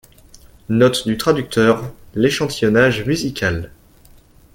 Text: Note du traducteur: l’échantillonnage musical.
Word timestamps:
Note 0.69 1.07
du 1.07 1.15
traducteur: 1.15 1.93
l’échantillonnage 2.15 3.05
musical. 3.05 3.69